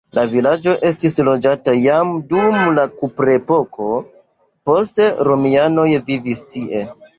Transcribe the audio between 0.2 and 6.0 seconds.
vilaĝo estis loĝata jam dum la kuprepoko, poste romianoj